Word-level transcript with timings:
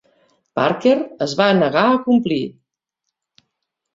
Parker 0.59 0.93
es 1.25 1.35
va 1.41 1.49
negar 1.59 1.83
a 1.91 1.99
complir. 2.07 2.39